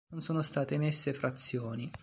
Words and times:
Non 0.13 0.19
sono 0.23 0.41
state 0.41 0.73
emesse 0.73 1.13
frazioni. 1.13 1.91